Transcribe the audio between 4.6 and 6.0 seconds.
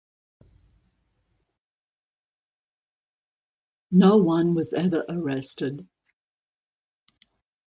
ever arrested.